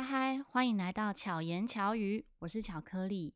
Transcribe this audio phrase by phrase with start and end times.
[0.00, 3.34] 嗨嗨，欢迎来到巧言巧语，我是巧克力。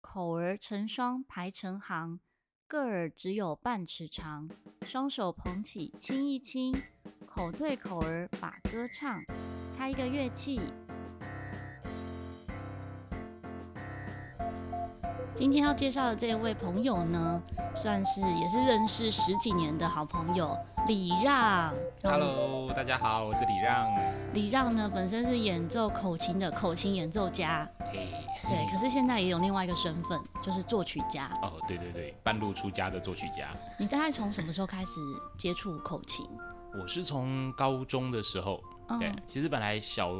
[0.00, 2.20] 口儿成双排成行，
[2.68, 4.48] 个儿只有半尺长，
[4.82, 6.72] 双手捧起亲一亲，
[7.26, 9.20] 口对口儿把歌唱。
[9.76, 10.60] 猜一个乐器。
[15.44, 17.42] 今天要介绍的这位朋友呢，
[17.76, 20.56] 算是也是认识十几年的好朋友
[20.88, 21.70] 李让。
[22.02, 23.86] Hello，大家好，我是李让。
[24.32, 27.68] 李让呢，本身是演奏口琴的口琴演奏家。
[27.92, 28.08] 嘿，
[28.48, 31.30] 对，可是现在也有另外一个身份，就是作曲家。
[31.42, 33.50] 哦，对对对，半路出家的作曲家。
[33.76, 34.98] 你大概从什么时候开始
[35.36, 36.26] 接触口琴？
[36.80, 38.62] 我是从高中的时候。
[38.98, 40.10] 对，嗯、其实本来小。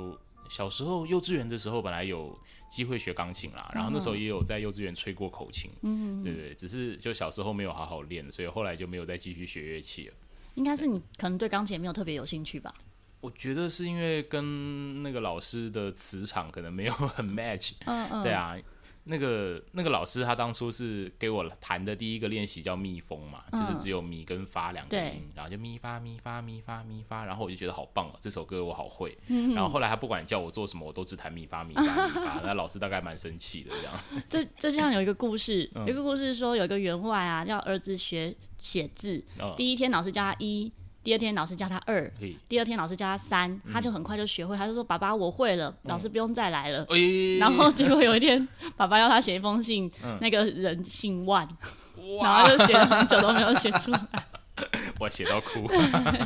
[0.49, 2.39] 小时候幼稚园的时候，本来有
[2.71, 10.15] 机会学钢琴啦，然后那时候也有在幼稚园吹过口琴，嗯，对对，只是就小时候没有好好练，所以后来就没有再继续学乐器了。
[10.55, 12.73] 应该是你可能对钢琴也没有特别有兴趣吧？
[13.21, 18.57] 我觉得是因为跟那个老师的磁场可能没有很 match，嗯嗯，对啊。
[19.05, 29.17] 那个那个老师他当初是给我弹的第一个练习叫蜜蜂嘛，嗯、就是只有咪跟发两个音，对然后就咪发咪发咪发咪发，然后我就觉得好棒哦，这首歌我好会。
[29.29, 33.95] 嗯、然后后来他不管叫我做什么，我都只弹咪发咪发咪发， 那老师大概蛮生气的这样。
[34.29, 40.73] 这这就像有一个故事，有一个故事说有一个员外啊，叫儿子学写字，嗯、第一天老师教他一。
[41.05, 42.11] 第二天老师教他二，
[42.49, 44.57] 第二天老师教他三，嗯、他就很快就学会。
[44.57, 46.87] 他就说：“爸爸，我会了，老师不用再来了。
[46.89, 51.47] 嗯”然后结果有一天， 爸爸要他写一封信，嗯、那个人姓万，
[52.19, 54.01] 哇然后就写了很久都没有写出来，
[54.99, 55.69] 我写到哭。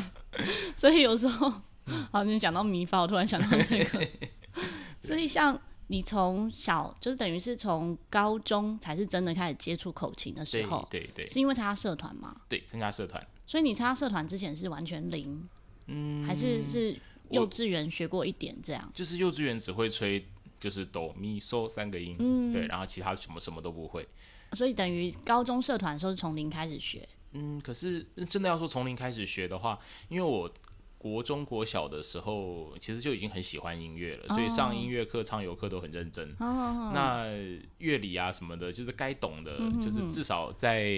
[0.77, 1.51] 所以有时候，
[2.11, 4.07] 好，你讲到米法，我突然想到这个。
[5.03, 12.33] 所以像你从小就是等于是从高中才是真的开始接触口琴的时候，对对，对是因为参加社团吗？
[12.47, 13.21] 对，参加社团。
[13.49, 15.43] 所以你参加社团之前是完全零，
[15.87, 16.95] 嗯，还是是
[17.31, 18.91] 幼稚园学过一点这样？
[18.93, 20.23] 就是幼稚园只会吹，
[20.59, 24.07] 就是哆咪嗦三个音，嗯，对，然后其他什么什么都不会。
[24.51, 27.09] 所以等于高中社团的时候是从零开始学。
[27.31, 30.47] 嗯，可是真的要说从零开始学的话，因为我。
[30.99, 36.35] 国中、国小的时候，其实就已经很喜欢音乐了，所以上音乐课、唱游课都很认真。
[36.37, 37.25] 那
[37.77, 40.89] 乐理啊什么的，就是该懂的，就是至少在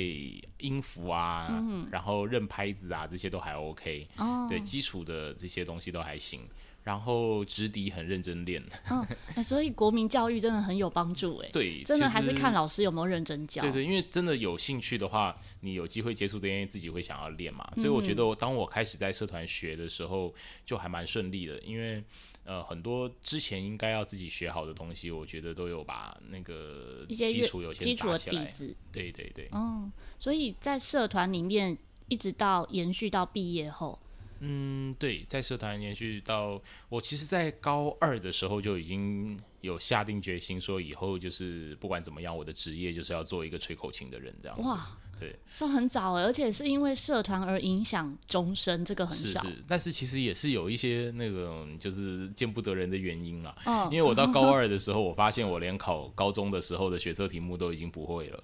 [0.57, 4.07] 音符啊，然后认拍子啊这些都还 OK。
[4.49, 6.41] 对，基础的这些东西都还行。
[6.83, 9.05] 然后直笛很认真练，嗯，
[9.35, 11.49] 欸， 所以国民教育真的很有帮助哎。
[11.53, 13.61] 对，真的还是看老师有没有认真教。
[13.61, 17.71] 对对，因为真的有兴趣的话，你有机会接触这些，自己会想要练嘛。
[17.77, 20.33] 所以我觉得，我当我开始在社团学的时候，
[20.65, 21.59] 就还蛮顺利的。
[21.59, 22.03] 因为
[22.45, 28.75] 呃，很多之前应该要自己学好的东西，我觉得都有把那个基础有些基础的底子。
[28.91, 29.47] 对对对。
[29.51, 31.77] 嗯，所以在社团里面，
[32.07, 33.99] 一直到延续到毕业后。
[34.43, 36.59] 嗯，对，在社团延续到
[36.89, 44.63] 我，其实，在高二的时候就已经有下定决心，说以后就是不管怎么样，我的职业就是要做一个吹口琴的人，这样子。
[44.63, 49.41] 哇，对，说很早，而且是因为社团而影响终身，这个很少。
[49.43, 53.55] 是是，但是其实也是有一些那种就是见不得人的原因啦。
[53.67, 58.43] 嗯，因为我到高 二的时候，我发现我连考高中的时候的学测题目都已经不会了。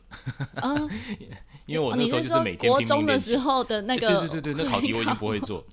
[0.61, 0.87] 嗯，
[1.65, 2.77] 因为我那时候就是每天拼命练。
[2.77, 5.65] 国中的时候的那个，对对对对，那考题我已经不会做。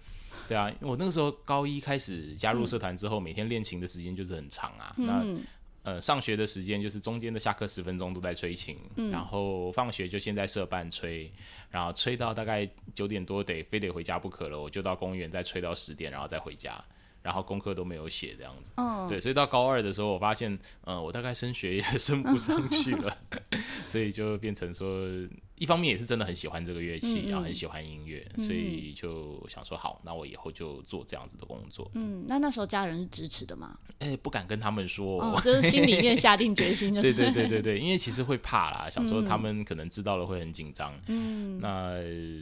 [0.48, 4.94] 对啊，我那个时候高一开始加入社团之后，嗯、每天练琴的时间就是很长啊。
[4.96, 11.30] 嗯、那呃，上学的时间就是中间的下课十分钟都在吹琴，嗯、然后放学就先在社办吹，
[11.70, 16.82] 然后吹到大概九点多得非得回家不可了，我就到公园再吹到十点，然后再回家。
[17.24, 23.16] 然后功课都没有写这样子，嗯，对，所以到高二的时候，我发现，嗯，我大概升学也升不上去了，
[23.88, 25.08] 所以就变成说，
[25.56, 31.90] 一方面也是真的很喜欢这个乐器，然后很喜欢音乐，所以就想说，好，那我以后就做这样子的工作。
[31.94, 33.78] 嗯，那那时候家人是支持的吗？
[34.00, 41.94] 哎，不敢跟他们说，哦、就是心里面下定决心 对对对对对，因为其实会怕啦， 想说他们可能知道了会很紧张，嗯，那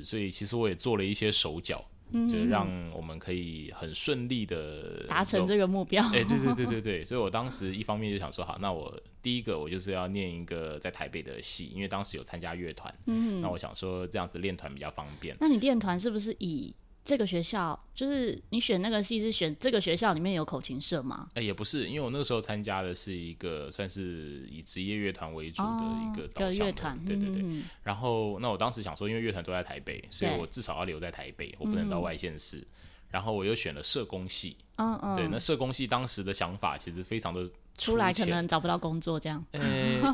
[0.03, 1.85] 所以其实我也做了一些手脚。
[2.31, 6.05] 就让我们可以很顺利的达成这个目标。
[6.09, 15.37] 哎，对对对对对，所以我当时一方面就想说，好，那我第一个我就是要念一个在台北的戏，因为当时有参加乐团，嗯，那我想说这样子练团比较方便。
[15.41, 16.75] 那你练团是不是以？
[17.05, 21.29] 这个学校就是你选那个系是选这个学校里面有口琴社吗？
[21.35, 27.43] 哎，也不是，因为我那个时候参加的是一个算是以职业乐团为主的一个导向的，哦、乐团，对对对。
[27.43, 32.59] 嗯、然后那我当时想说，因为乐团都在台北，所以我至少要留在台北，我不能到外县市。
[32.59, 32.67] 嗯、
[33.11, 34.57] 然后我又选了社工系。
[34.77, 37.51] 嗯嗯，对，那社工系当时的想法其实非常的。
[37.83, 39.45] 出来可能找不到工作，这样。
[39.53, 39.61] 呃，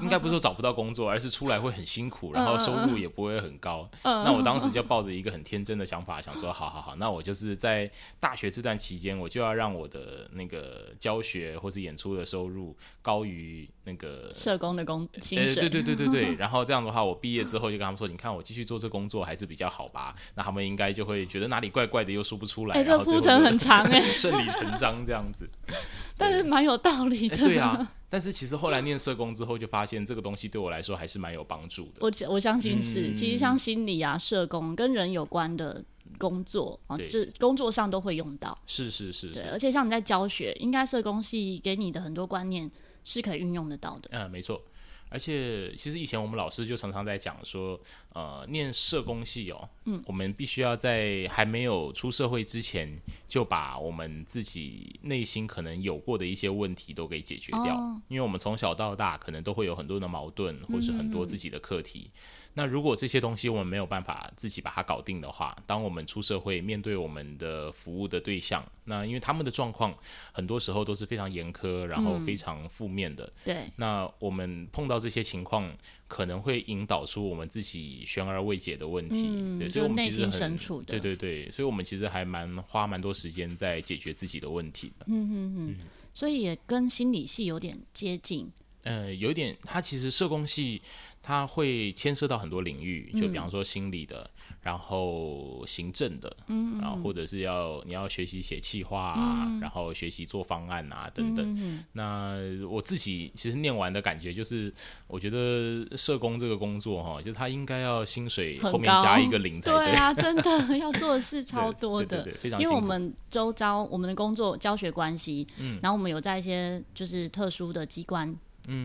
[0.03, 3.89] 应该不是说 找不到工作，而是出来会很辛苦，然后收入也不会很高。
[4.03, 15.55] 嗯、那我当时就抱着一个很天真的想法，想说，好好好，那我就是在大学这段期间，我就要让我的那个教学或是演出的收入高于那个社工的工薪水。
[15.55, 16.35] 对对对对对。
[16.37, 20.15] 然后这样的话，我毕业之后就跟他们说，你看我继续做这工作还是比较好吧？
[20.35, 22.75] 那他们应该就会觉得哪里怪怪的，又说不出来。
[22.75, 25.49] 哎、欸，这个铺陈很长哎， 顺理成章这样子。
[26.19, 27.37] 但是蛮有道理的。
[27.39, 31.93] 对啊，但是其实后来念社工之后，就发现这个东西对我来说还是蛮有帮助的。
[32.01, 35.83] 我我相信是，嗯、其实像心理啊、社工跟人有关的
[36.19, 38.57] 工作啊，就工作上都会用到。
[38.67, 42.69] 是是是，是，对，而且像你在教学，应该社工系给你的很多观念
[43.09, 44.09] 是可以运用得到的。
[44.13, 44.63] 嗯，没错。
[45.11, 47.81] 而且，其实以前我们老师就常常在讲说，
[48.13, 62.11] 呃，念社工系哦，嗯，我们必须要在还没有出社会之前，就把我们自己内心可能有过的一些问题都给解决掉，哦，因为我们从小到大可能都会有很多的矛盾，或是很多自己的课题。
[62.11, 62.21] 嗯嗯
[62.59, 69.97] 那如果这些东西我们没有办法自己把它搞定的话，当我们出社会面对我们的服务的对象，那因为他们的状况
[70.33, 73.25] 很多时候都是非常严苛，然后非常负面的。
[73.27, 73.65] 嗯、对。
[73.77, 75.73] 那我们碰到这些情况，
[76.09, 79.29] 可能会引导出我们自己悬而未解的问题。
[79.29, 85.07] 嗯、对，所以我们其实很对对对，所以我们其实还蛮花蛮多时间在解决自己的问题的。
[85.07, 85.77] 嗯嗯嗯。
[86.13, 88.51] 所以也跟心理系有点接近。
[88.83, 90.83] 呃，有一点，它其实社工系。
[91.29, 101.45] 它会牵涉到很多领域，就比方说心理的，嗯、然后行政的，嗯，然后或者是要你要学习写企划啊，嗯、然后学习做方案啊等等。
[101.61, 104.73] 嗯、那我自己其实念完的感觉就是，
[105.07, 109.85] 我觉得社工这个工作哈，就他应该要薪水后面加一个零才对。
[109.85, 112.59] 对啊，真的要做的事超多的，对对对对，非常。
[112.59, 118.35] 因为我们周遭我们的工作教学关系，嗯，然后我们有在一些就是特殊的机关。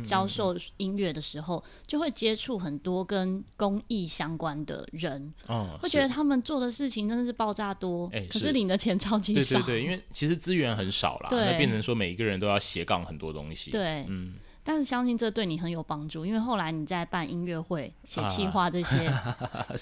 [0.03, 9.59] 教授音乐的时候，嗯嗯嗯，就会接触很多跟公益相关的人，哦，会觉得他们做的事情真的是爆炸多，欸、可是领的钱超级少。
[9.59, 13.71] 对对对，因为其实资源很少啦，那变成说每一个人都要斜杠很多东西。
[13.71, 14.35] 对，嗯。
[14.63, 19.36] 但是相信这对你很有帮助，因为后来你在办音乐会、写企划这些， 啊、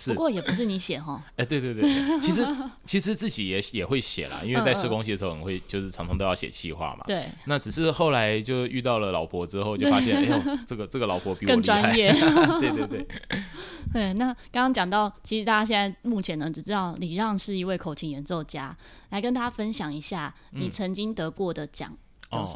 [0.08, 1.24] 不过也不是你写哈。
[1.36, 1.84] 哎，对对对，
[2.20, 2.46] 其实
[2.84, 7.04] 其实自己也也会写啦，因为在施工系的时候，你会就是常常都要写企划嘛。
[7.06, 7.26] 对。
[7.46, 12.12] 那只是后来就遇到了老婆之后，就发现对 哎呦，这个这个老婆比我更专业。
[12.60, 13.08] 对对对。
[13.94, 18.76] 对，那刚刚讲到，其实大家现在目前呢，只知道李让是一位口琴演奏家，
[19.10, 21.96] 来跟大家分享一下你曾经得过的奖
[22.30, 22.48] 哦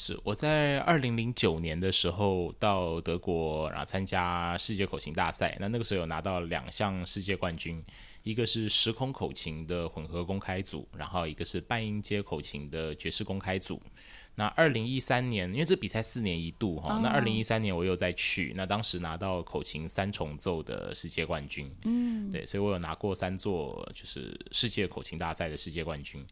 [0.00, 5.56] 是我在二零零九年的时候到德国，然后参加世界口琴大赛。
[5.58, 7.84] 那那个时候有拿到两项世界冠军，
[8.22, 13.82] 一个是时空口琴的混合公开组，然后一个是半音阶口琴的爵士公开组。
[14.36, 21.68] 那二零一三年，因为这比赛四年一度哈，那二零一三年我又再去，那当时拿到口琴三重奏的世界冠军。
[21.82, 26.24] 嗯，对，所以我有拿过三座就是世界口琴大赛的世界冠军。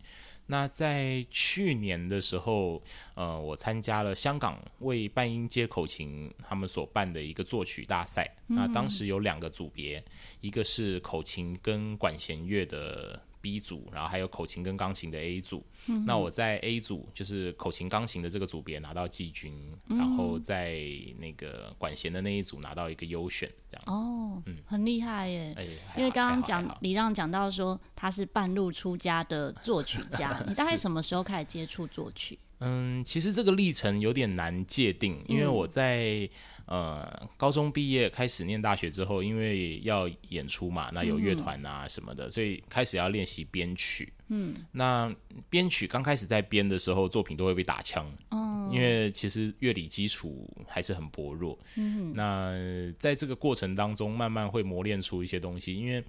[0.47, 2.83] 那在去年的时候，
[3.15, 8.37] 呃，我参加了香港为半音阶口琴他们所办的一个作曲大赛。
[8.49, 10.05] 嗯、那当时有两个组别，
[10.41, 13.21] 一个是口琴跟管弦乐的。
[13.47, 15.65] B 组，然后还有口琴跟钢琴的 A 组。
[15.87, 20.81] 嗯、那我在 A 组，就是口琴钢琴的这个组别拿到季军，嗯、然后在
[21.21, 24.05] 那个管弦的那一组拿到一个优选，这样子。
[24.05, 25.55] 哦，嗯，很厉害耶。
[25.57, 25.65] 哎，
[25.97, 32.37] 因为刚刚讲李让讲到说他是半路出家的作曲家， 你大概什么时候开始接触作曲？
[32.61, 36.29] 嗯，其实这个历程有点难界定，因为我在、
[36.67, 44.11] 嗯、呃高中毕业开始念大学之后，因为要演出嘛，那有乐团啊什么的，嗯、所以开始要练习编曲。
[44.29, 45.15] 嗯，那
[45.51, 48.11] 编曲刚开始在编的时候，作品都会被打枪。
[48.31, 51.59] 哦，因为其实乐理基础还是很薄弱。
[51.75, 52.55] 嗯，那
[52.99, 56.03] 在这个过程当中，慢慢会磨练出一些东西，因为。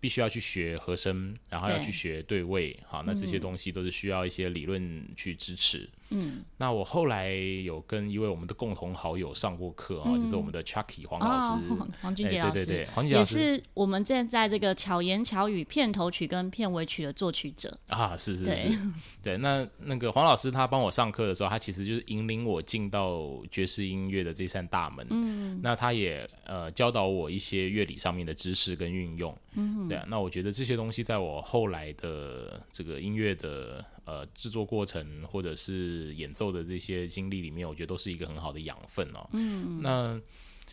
[0.00, 5.88] 必须要去学和声，然后要去学对位，对好，那这些东西都是需要一些理论去支持。
[6.10, 13.38] 嗯，那我后来有跟一位我们的共同好友上过课啊，嗯、就是我们的 Chucky 黄老师，哦、黄俊杰老师、欸，对对对，黄俊杰老师。
[13.38, 17.78] 也是我们现在这个巧言巧语片头曲跟片尾曲的作曲者。
[17.88, 18.78] 啊，是是是，对，
[19.22, 25.06] 对，那那个黄老师他帮我上课的时候，他其实就是引领我进到爵士音乐的这扇大门。
[25.10, 29.36] 嗯，那他也呃教导我一些乐理上面的知识跟运用。
[29.54, 29.86] 嗯。
[29.88, 39.28] 对啊，那我觉得这些东西在我后来的这个音乐的呃制作过程，或者是演奏的这些经历里面，我觉得都是一个很好的养分哦。
[39.34, 40.18] 嗯，那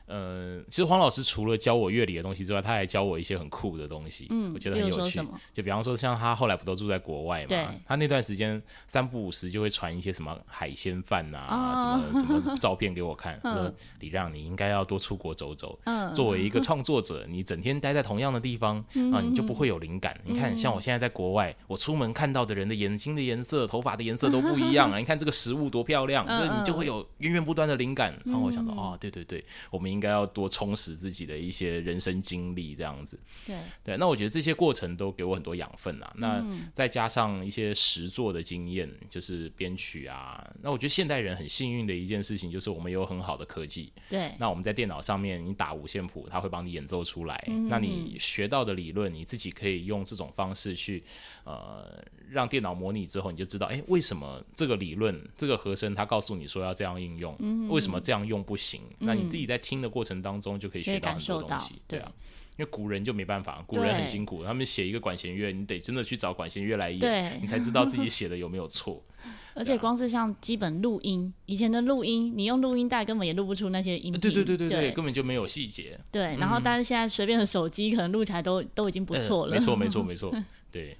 [0.07, 5.19] 呃，其实黄老师除了教我乐理的东西之外，他还教我一些很酷的东西，嗯，我觉得很有趣。
[5.53, 7.47] 就比方说，像他后来不都住在国外嘛？
[7.47, 7.67] 对。
[7.87, 15.77] 他那段时间三不五时就会传一些什么海鲜饭啊，哦、什么什么 照片给我看，嗯、说李让你应该要多出国走走。
[15.85, 16.13] 嗯。
[16.13, 20.15] 作为一个创作者，你整天待在同样的地方、嗯、啊，你就不会有灵感。
[20.25, 24.97] 嗯、你看，像我现在在国外，我出门看到的人的眼睛的颜色、头发的颜色都不一样啊。
[24.99, 28.15] 你看这个食物多漂亮，嗯、就你就会有源源不断的灵感。
[28.25, 30.75] 然后我想说，哦，对对对，我们应该要多充。
[30.75, 36.13] 实自己的一些人生经历这样子，对对，那我觉得这些过程都给我很多养分啊。
[36.17, 40.45] 那再加上一些实作的经验，就是编曲啊。
[40.61, 43.93] 那我觉得现代人很幸运的一件事情，就是我们有很好的科技。
[44.09, 47.41] 对，那我们在电脑上面，你打五线谱，它会帮你演奏出来。
[47.47, 51.01] 嗯、那你学到的理论，你自己可以用这种方式去
[51.45, 58.81] 呃，让电脑模拟之后，你就知道，哎，为什么这个理论这个和声，它告诉你说要这样应用，嗯、为什么这样用不行？
[58.99, 60.69] 嗯、那你自己在听的过程当中就。
[60.75, 62.11] 可以学到很多东西，对啊，
[62.57, 69.01] 因为古人就没办法，古人很辛苦，他们写一个管弦乐，你得真的去找管弦乐来演，你才知道自己写的有没有错。
[69.55, 75.97] 而且光是像基本录音，以前的录音，你用录音带根本也录不出那些音频，对对对对对，根本就没有细节。
[76.11, 79.53] 对，然后但是现在随便的手机可能录起来都都已经不错了。
[79.53, 80.35] 没错没错没 错，
[80.69, 80.97] 对。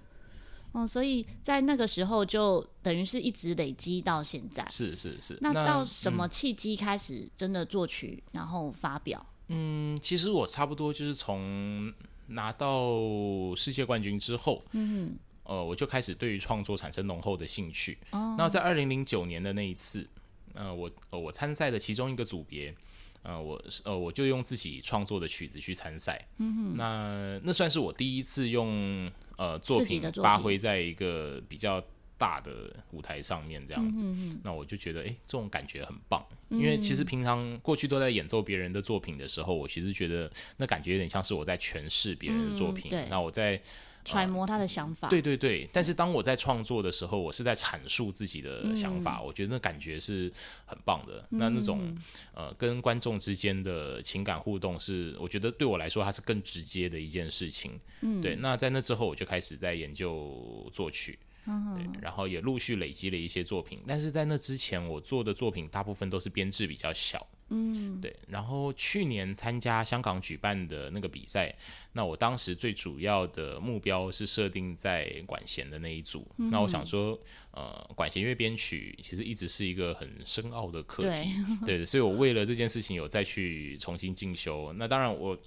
[0.76, 4.68] 哦，所以在那个时候就等于是一直累积到现在。
[4.70, 5.38] 是是是。
[5.40, 9.26] 那到什么契机开始真的作曲，然后发表？
[9.48, 11.94] 嗯，其实我差不多就是从
[12.28, 13.00] 拿到
[13.56, 15.16] 世界冠军之后，嗯
[15.46, 17.98] 哼，呃，我就开始对于创作产生浓厚的兴趣。
[18.12, 20.06] 哦，那在二零零九年的那一次，
[20.56, 22.76] 呃，我呃我参赛的其中一个组别，
[23.26, 26.26] 呃，我呃我就用自己创作的曲子去参赛。
[26.38, 31.84] 嗯哼，那那算是我第一次用呃作品发挥在一个比较。
[32.26, 36.26] 大的舞台上面这样子，嗯、哼那我就觉得，哎、欸，这种感觉很棒。
[36.50, 42.92] 嗯、因为其实平常过去都在演奏别人的作品的时候，我其实觉得那感觉有点像是我在诠释别人的作品。
[42.92, 43.62] 嗯、那我在
[44.04, 45.08] 揣摩他的想法。
[45.08, 45.70] 对对对。
[45.72, 49.20] 但是当我在创作的时候，我是在阐述自己的想法。
[49.20, 50.34] 嗯、我觉得那感觉是
[50.66, 51.28] 很棒的。
[51.30, 51.96] 嗯、那那种
[52.34, 57.80] 呃，跟观众之间的情感互动是，我觉得对我来说，它是更直接的一件事情。
[58.02, 58.20] 嗯。
[58.20, 58.36] 对。
[58.36, 61.20] 那在那之后，我就开始在研究作曲。
[61.46, 67.26] 对，然后也陆续累积了一些作品，但是在那之前，我做的作品大部分都是编制比较小。
[67.50, 68.16] 嗯，对。
[68.28, 71.56] 然后去年参加香港举办的那个比赛，
[71.94, 76.28] 那我当时最主要的目标是设定在管弦的那一组。
[76.38, 77.20] 嗯、那我想说，
[77.52, 81.30] 呃，管弦乐编曲其实一直是一个很深奥的课题。
[81.62, 84.74] 对， 对，所以我为了这件事情有再去重新进修。
[84.74, 85.38] 那当然我。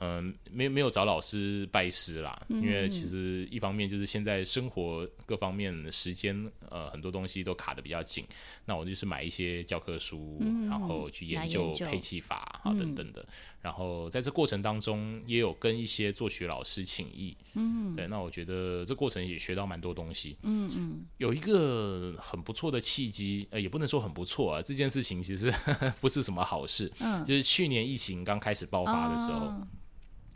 [0.00, 8.24] 嗯，没没有找老师拜师啦，嗯、因为其实一方面就是现在生活各方面的时间，呃，很多东西都卡的比较紧。
[8.64, 13.20] 那我就是买一些教科书，嗯、然后去研究配器法啊等等的。
[13.20, 17.36] 嗯、然后在这过程当中，也有跟一些作曲老师请益。
[17.52, 20.38] 嗯哼，对，那我觉得这过程也学到蛮多东西。
[20.44, 25.52] 嗯嗯，有一个很不错的契机，呃，也不能说很不错啊，这件事情其实
[26.00, 26.90] 不是什么好事。
[27.00, 29.44] 嗯，就是去年疫情刚开始爆发的时候。
[29.44, 29.68] 哦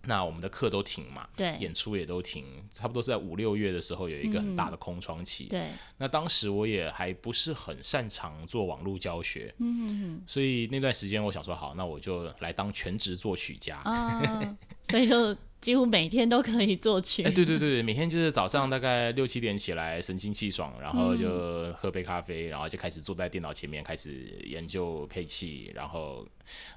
[0.06, 5.46] 那我们的课都停嘛，对，演出也都停，差不多是在五六月的时候有一个很大的空窗期。
[5.46, 5.66] 嗯、对，
[5.99, 13.78] 那当时我也还不是很擅长做网络教学，嗯所以那段时间我想说，好，那我就来当全职作曲家。
[13.78, 14.56] 啊、
[14.88, 17.23] 所以就几乎每天都可以作曲。
[17.23, 26.26] 哎，对对对，每天就是早上大概六七点起来，神清气爽，然后就喝杯咖啡，然后就开始坐在电脑前面开始研究配器，然后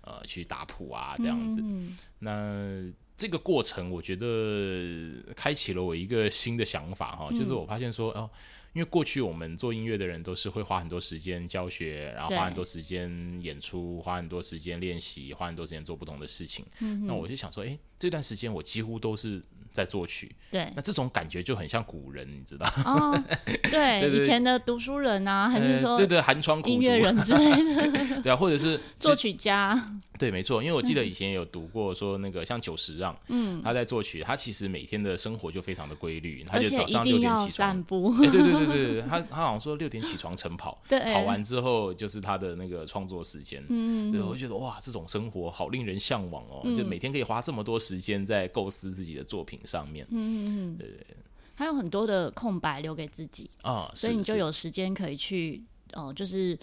[0.03, 1.59] 呃去打谱啊这样子。
[1.61, 8.29] 嗯、那这个过程，我觉得开启了我一个新的想法哈，就是我发现说哦，
[8.73, 13.09] 因为过去我们做音乐的人都是会花很多时间教学，然后花很多时间
[13.41, 16.63] 演出，花很多时间练习，花很多时间做不同的事情。
[17.05, 19.41] 那我就想说，哎，这段时间我几乎都是。
[19.77, 22.65] 在作曲，对，那这种感觉就很像古人，你知道？
[22.83, 23.23] 哦，
[23.69, 26.73] 对，以前的读书人啊，还是说，对对，寒窗苦读。
[26.73, 29.79] 音乐人之类的， 对啊，或者是 作曲家，
[30.17, 37.51] 对，没错，因为我记得以前有读过说那个像久石让，嗯，他在作曲，他其实每天的生活就非常的规律，他就早上六点起床。
[37.51, 50.73] 散步，对对对对，他他好像说六点起床晨跑，对，跑完之后就是他的那个创作时间，嗯，对，我就觉得哇，这种生活好令人向往哦，就每天可以花这么多时间在构思自己的作品上面，嗯。
[50.73, 51.05] 嗯，对对，
[51.53, 56.57] 还有很多的空白留给自己啊，所以你就有时间可以去哦，就是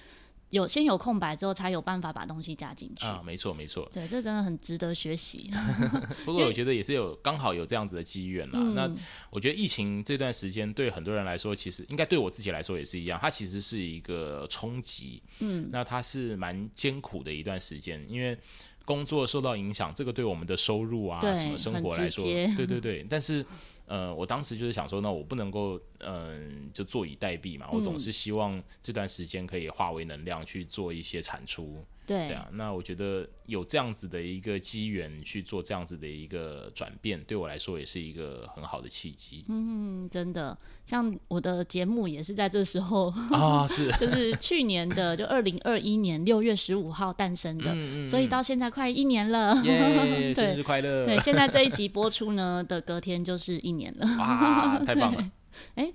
[0.50, 3.20] 有先有空白之后，才有办法把东西加进去啊。
[3.26, 5.50] 没错，没错，对，这真的很值得学习。
[6.25, 8.58] 不过我觉得也是有刚好有这样子的机缘啦。
[8.61, 8.88] 嗯、那
[9.30, 15.20] 我觉得疫情这段时间对很多人来说，其实应该对我自己来说也是一样，它其实是一个冲击。
[15.40, 18.38] 嗯，那它是蛮艰苦的一段时间，因为。
[18.85, 23.07] 工作受到影响，这个对我们的收入啊，什么生活来说，对对对。
[23.09, 23.45] 但是，
[23.87, 26.41] 呃，我当时就是想说，那我不能够，嗯、呃，
[26.73, 27.67] 就坐以待毙嘛。
[27.73, 31.85] 我总是希望这段时间可以化为能量去做一些产出。
[32.06, 39.44] 对，对啊，那我觉得有这样子的一个机缘去做这样子的一个转变，对我来说也是一个很好的契机。
[39.49, 51.06] 嗯，真的，像我的节目也是在这时候 啊、哦，是， 就是去年的，就二零二一年六月十五号诞生的，嗯嗯，所以到现在快一年了，耶， 生日快乐！
[51.06, 55.30] 对，现在这一集播出呢的隔天就是一年了，哇，太棒了！
[55.76, 55.92] 哎，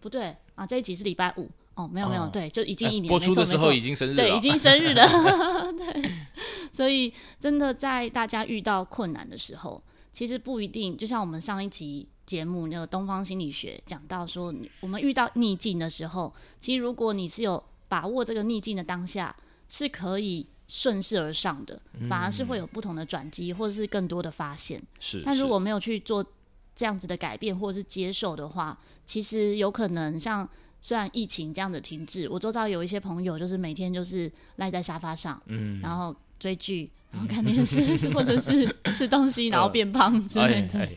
[0.00, 1.48] 不对啊，这一集是礼拜五。
[1.78, 3.08] 哦，没有没有，对，就已经一年。
[3.08, 5.06] 播出的时候已经生日了，对，已经生日了。
[5.72, 6.10] 对，
[6.72, 9.80] 所以真的在大家遇到困难的时候，
[10.12, 10.96] 其实不一定。
[10.96, 19.36] 就像我们上一集节目那个东方心理学讲到说，我们遇到逆境的时候，其实如果你是有把握这个逆境的当下，
[19.68, 24.82] 是可以顺势而上的，反而是会有不同的转机，或者是更多的发现。
[24.98, 26.26] 是，但如果没有去做
[26.74, 30.48] 这样子的改变，或者是接受的话，其实有可能像。
[30.80, 40.88] 虽然疫情这样子停滞，我周遭有一些朋友，就是每天就是赖在沙发上，嗯，然后追剧，然后看电视， 或者是 吃东西，然后变胖之类的。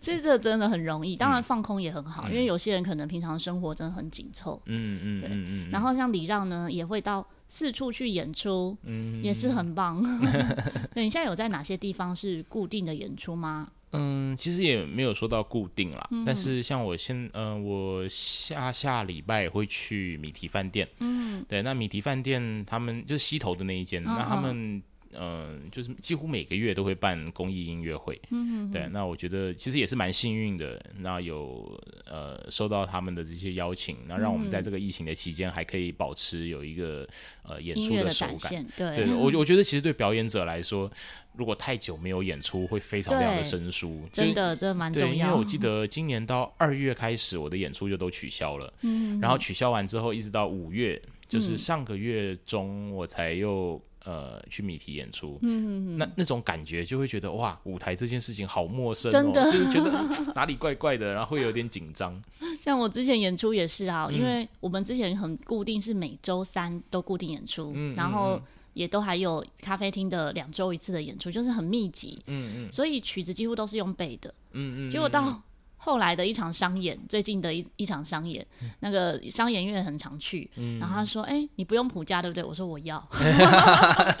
[0.00, 5.70] 其实这真的很容易，当然放空也很好，因为有些人可能平常生活真的很紧凑，嗯嗯，对。
[5.70, 10.02] 然后像礼让呢，也会到四处去演出，嗯，也是很棒。
[10.94, 13.68] 那，你现在有在哪些地方是固定的演出吗？
[13.92, 24.82] 嗯，其实也没有说到固定啦，嗯、但是像我现，嗯、呃，我下下礼拜会去米提饭店，嗯，对，那米提饭店他们就是西头的那一间，哦、那他们。
[25.12, 37.08] 嗯、呃，就是几乎每个月都会办公益音乐会，嗯对，那我觉得其实也是蛮幸运的，那有呃收到他们的这些邀请，那让我们在这个疫情的期间还可以保持有一个
[37.42, 40.90] 呃演出的手感，对，对，我我觉得其实对表演者来说，
[41.34, 45.26] 如果太久没有演出，会非常非常的生疏，真的，这蛮重要。
[45.26, 53.82] 因为我记得今年到二月开始，我的演出就都取消了，嗯，然后取消完之后，一直到五月，就是上个月中我才又。
[54.04, 59.44] 呃，去米提演出，嗯，那那种感觉就会觉得哇，舞台这件事情好陌生哦，真的。
[59.52, 59.90] 就是觉得
[60.34, 62.20] 哪里怪怪的，然后会有点紧张。
[62.60, 68.40] 像我之前演出也是啊，嗯，因为我们之前很固定是每周三都固定演出，嗯，然后
[68.72, 72.66] 也都还有咖啡厅的两周一次的演出，就是很密集，嗯。
[72.66, 75.42] 嗯，所以曲子几乎都是用背的，嗯嗯，结果到。
[75.82, 83.02] 后来的一场商演，最近的一一场商演，嗯、那个商演院很常去，嗯、然后他说：“哎、欸，你不用普加，对不对？”我说：“我要。”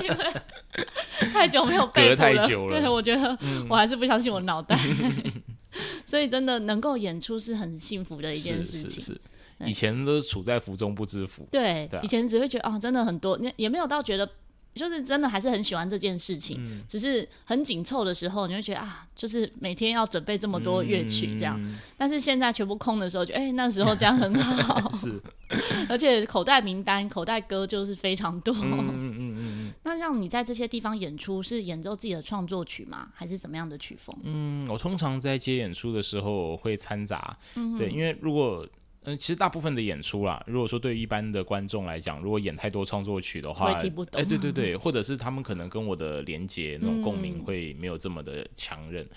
[0.00, 0.32] 因为
[1.34, 4.74] 太久没有背谱了，对，我觉得我还是不相信我脑袋。
[4.74, 5.32] 嗯、
[6.06, 8.90] 所以真的能够演出是很幸福的一件事情。
[8.90, 9.20] 是是是，
[9.66, 11.46] 以前都处在福中不知福。
[11.50, 14.26] 对，以前只会觉得哦，真的很多，也没有到觉得。
[14.74, 21.60] 就是真的还是很喜欢这件事情，嗯、只是很紧凑的时候，你会觉得啊，就是每天要准备这么多乐曲这样。
[21.60, 24.88] 嗯、但是现在全部空的时候，就哎、欸，那时候这样很好。
[24.92, 25.20] 是，
[25.90, 28.54] 而且口袋名单、口袋歌就是非常多。
[28.54, 29.72] 嗯嗯嗯嗯。
[29.82, 33.08] 那像你在这些地方演出，是演奏自己的创作曲吗？
[33.14, 34.16] 还是怎么样的曲风？
[34.22, 38.66] 嗯，我通常在接演出的时候会掺杂，嗯、对，因为如果。
[39.12, 49.04] 嗯，其实大部分的演出啦，如果说对于一般的观众来讲，如果演太多创作曲的话，哎、欸，对对对，或者是他们可能跟我的连接那种共鸣会没有这么的强韧。
[49.04, 49.08] 嗯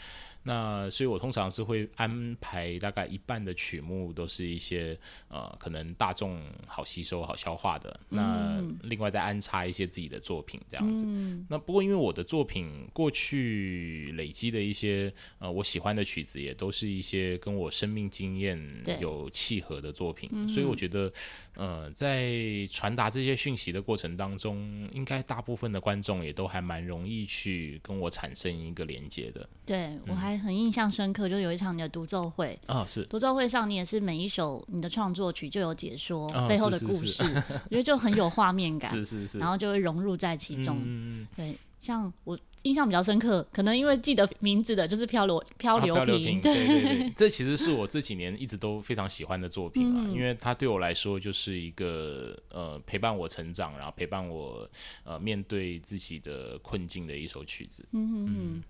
[0.43, 4.97] 那所以，我通常是会安排大概一半的曲目都是一些
[5.29, 7.99] 呃，可能大众好吸收、好消化的。
[8.09, 11.05] 那另外再安插一些自己的作品这样子。
[11.07, 21.11] 嗯、那不过，因为我的作品过去累积的一些呃我喜欢的曲子，也都是一些跟我生命经验有契合的作品，所以我觉得
[21.55, 22.31] 呃，在
[22.69, 29.47] 传达这些讯息的过程当中，应该大部分的观众也都还蛮容易去跟我产生一个连接的。
[29.65, 30.33] 对我还。
[30.43, 37.23] 很印象深刻，就有一场你的独奏会啊，是独奏会上，你也是每一首你的创作曲就有解说背后的故事，
[37.65, 40.81] 我觉得就很有画面感， 是是是，然后就会融入在其中。
[40.83, 54.69] 嗯、对，像我印象比较深刻，可能因为记得名字的就是漂流漂流瓶，对对对， 这其实是我这几年一直都非常喜欢的作品啊，嗯、因为它对我来说就是一个呃陪伴我成长，然后陪伴我
[55.03, 57.85] 呃面对自己的困境的一首曲子。
[57.91, 58.35] 嗯嗯。
[58.37, 58.63] 嗯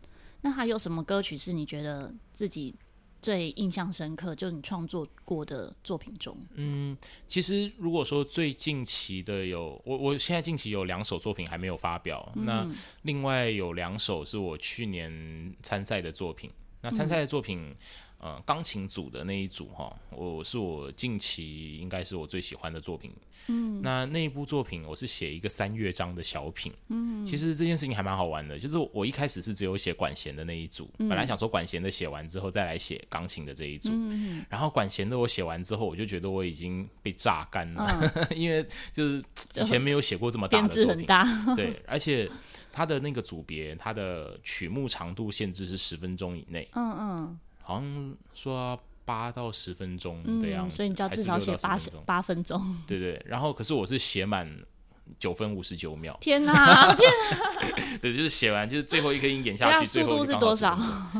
[0.46, 2.76] 那还有什么歌曲是你觉得自己
[3.24, 4.36] 最印象深刻？
[4.36, 6.96] 就是你创作过的作品中，嗯，
[7.28, 12.68] 其实如果说最近期的有我，我现在近期有两首作品还没有发表，嗯、那
[13.04, 16.52] 另外有两首是我去年参赛的作品。
[16.82, 17.74] 那参赛的作品，
[18.24, 23.14] 呃钢琴组的那一组哈，我是我近期应该是我最喜欢的作品。
[23.48, 26.72] 嗯，那那一部作品我是写一个三乐章的小品。
[26.88, 33.90] 嗯，其实这件事情还蛮好玩的，就是我一开始是只有写管弦的那一组，嗯、本来想说管弦的写完之后再来写钢琴的这一组。
[33.92, 39.22] 嗯，然后管弦的我写完之后，我就觉得我已经被榨干了，嗯、 因为就是
[39.56, 41.06] 以前没有写过这么大的作品。
[41.58, 42.32] 对，而且
[42.72, 46.66] 它的那个组别，它的曲目长度限制是十分钟以内。
[46.72, 48.80] 嗯嗯，好像说。
[49.06, 52.58] 八到十分钟的样子，嗯，所以你就要至少写八十八分钟。
[52.88, 54.50] 对对，然后可是我是写满
[55.20, 56.18] 九分五十九秒。
[56.22, 56.54] 天哪，
[56.96, 57.98] 天哪！
[58.02, 60.80] 对，就是写完，就是最后一个音演下去，最后速度是多少？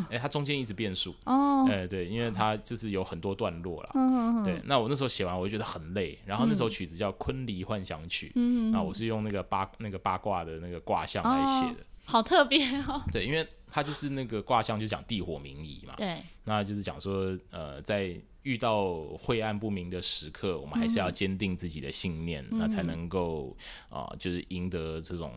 [0.10, 1.68] 哎，它中间一直变数哦。
[1.70, 3.90] 哎，对，因为它就是有很多段落了。
[3.96, 6.18] 嗯对，那我那时候写完，我就觉得很累。
[6.26, 11.86] 然后那首曲子叫《昆离幻想曲》，嗯，那我是用那个八那个八卦的那个卦象来写的。
[12.04, 13.02] 好特别哦！
[13.12, 15.96] 对，因为它就是那个卦象，就讲地火明夷嘛。
[15.98, 23.56] 对，那就是讲说，呃，在遇到晦暗不明的时刻，我们还是要坚定自己的信念，嗯、那才能够
[23.90, 25.34] 啊、呃，就是赢得这种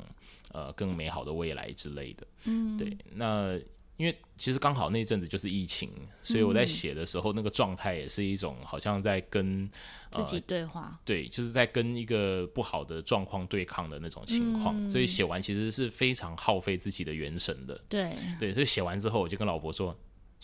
[0.52, 2.26] 呃更美好的未来之类的。
[2.46, 3.59] 嗯，对，那。
[3.96, 5.90] 因为其实刚好那阵子就是疫情，
[6.22, 9.68] 所以我在写的时候，那个状态也是一种好像在跟
[10.11, 14.74] 自己对话，呃，对，就是在跟一个不好的状况对抗的那种情况。
[14.76, 17.80] 嗯、所以写完其实是非常耗费自己的元神的。
[17.88, 19.96] 对对，所以写完之后，我就跟老婆说。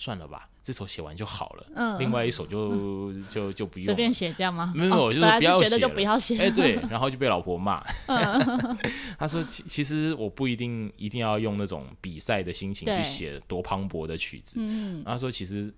[0.03, 1.67] 算了吧，这首写完就好了。
[1.77, 3.85] 嗯，另外一首就、嗯、就就不用。
[3.85, 4.73] 随便写这样吗？
[4.75, 5.65] 没有，哦、就是不要写。
[5.65, 6.37] 觉得就不要写。
[6.39, 7.81] 哎，对， 然后就被老婆骂。
[8.07, 8.79] 嗯、
[9.17, 15.73] 他说：“其其实我不一定一定要用那种比赛的心情去写多磅礴的曲子。”嗯，他说：“其实。”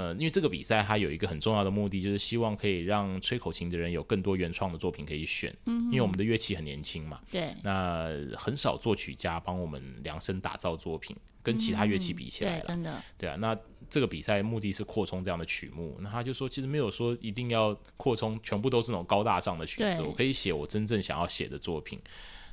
[0.00, 5.54] 呃，因为这个比赛它有一个很重要的目的，就是希望可以让吹口琴的人有更多原创的作品可以选。
[5.66, 8.08] 嗯，因为我们的乐器很年轻嘛，对，那
[8.38, 13.36] 很少作曲家帮我们量身打造作品，跟其他乐器比起来了，嗯，真的，对啊。
[13.36, 13.54] 那
[13.90, 22.00] 这个比赛目的是扩充这样的曲目，那他就说，其实没有说一定要扩充，全部都是那种高大上的曲子，我可以写我真正想要写的作品。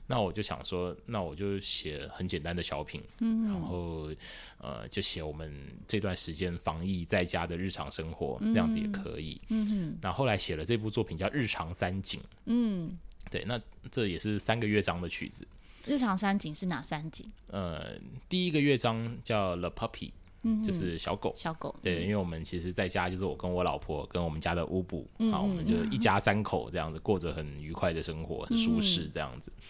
[0.08, 4.10] 那我就想说，那我就写很简单的小品，嗯，然后
[4.58, 5.54] 呃，就写我们
[5.86, 9.98] 这段时间防疫在家的日常生活，这样子也可以，嗯哼。
[10.02, 12.98] 那后，后来写了这部作品叫《日常三景》，嗯，
[13.30, 15.46] 对，那这也是三个乐章的曲子。
[15.86, 17.30] 日常三景是哪三景？
[17.48, 20.12] 呃，第一个乐章叫 The Puppy，
[20.48, 21.76] 嗯，就是小狗，小狗。
[21.82, 29.52] 对，因为我们其实在家就是我跟我老婆跟我们家的乌布，啊、嗯，我们就一家三口这样子过着很愉快的生活，很舒适这样子。
[29.58, 29.64] 嗯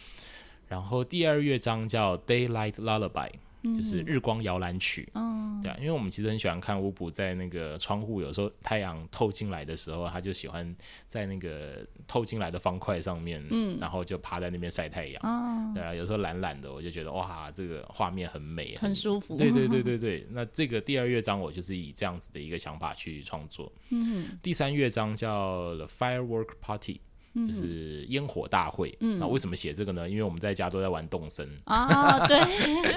[0.68, 3.30] 然后第二乐章叫 Daylight Lullaby，
[3.75, 5.10] 就是日光摇篮曲。
[5.13, 10.75] 嗯，对啊，因为我们其实很喜欢看乌普在那个窗户，有时候太阳透进来的时候，他就喜欢
[11.08, 15.21] 在那个透进来的方块上面，嗯，然后就趴在那边晒太阳。
[15.23, 19.38] 嗯，对啊，有时候懒懒的，我就觉得哇，这个画面很美，很，很舒服。
[19.38, 23.71] 对对对对 对，那这个第二乐章我就是以这样子的一个想法去创作。
[23.89, 27.01] 嗯，第三乐章叫 The Firework Party。
[27.45, 30.10] 就是烟火大会，嗯，那为什么写这个呢？
[30.10, 32.39] 因为我们在家都在玩动森啊，对，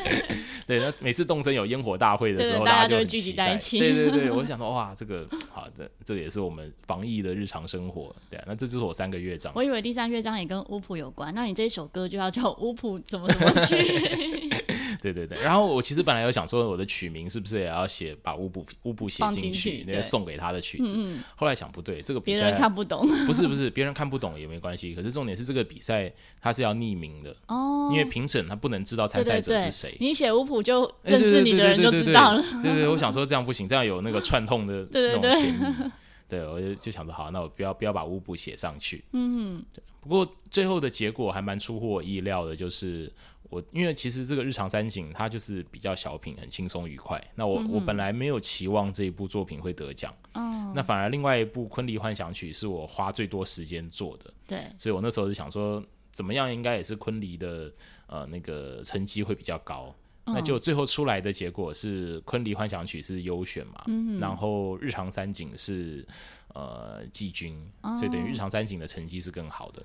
[0.66, 3.78] 对，那每次动森有烟火大会的时候，大家就会聚集在一起。
[3.78, 8.14] 对对对， 我想说，哇，这个好的，这也是我们防疫的日常生活。
[8.30, 9.52] 对啊，那这就是我三个乐章。
[9.54, 14.50] 我以为第三乐章也跟巫普有关，那你这首歌就要叫巫普怎么怎么去？
[15.00, 20.94] 对对对，然后我其实本来有想说，我的曲名是不是也要写把乌布乌布写进去，那个送给他的曲子。
[20.96, 24.94] 嗯嗯，后来想不对，这个比赛别人看不懂，不是不是，别人看不懂也没关系。
[24.94, 29.96] 可是重点是这个比赛它是要匿名的哦，因为评审他不能知道参赛者是谁。
[29.98, 32.42] 你写乌布就认识你的人就知道了。
[32.62, 35.90] 对对对，我想说这样不行，这样有那个串通的那种嫌疑。
[36.28, 39.02] 对，我就就想说好，那我不要不要把乌布写上去。
[39.12, 39.82] 嗯，对。
[40.00, 43.10] 不过最后的结果还蛮出乎我意料的，就是。
[43.50, 47.22] 我因为其实这个日常三景它就是比较小品，很轻松愉快。
[47.34, 54.32] 那我、嗯、我本来没有期望这一部作品会得奖，哦、那反而另外一部《昆离幻想曲》是我花最多时间做的。
[54.46, 57.72] 对，所以我那时候是想说，怎么样应该也是昆离的
[58.06, 59.92] 呃那个成绩会比较高。
[60.26, 66.06] 嗯、那就最后出来的结果是《昆离幻想曲》是优选嘛，嗯、然后日常三景是
[66.54, 69.82] 呃季军，哦、所以等于日常三景的成绩是更好的。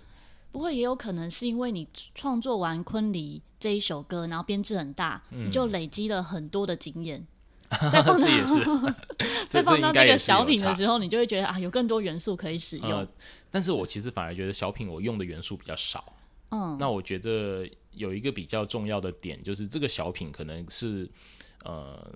[0.56, 7.28] 不过也有可能是因为你创作完《昆离》这一首歌，然后编制很大，嗯、你就累积了很多的经验。
[7.92, 8.26] 再放到
[9.50, 12.90] 再 放到那个小品的时候，你就会觉得啊，有更多元素可以使用。
[12.90, 13.06] 呃、
[13.52, 16.16] 但是我其实反而觉得小品我用的元素比较少。
[16.52, 21.06] 嗯，那我觉得有一个比较重要的点，就是这个小品可能是
[21.66, 22.10] 呃。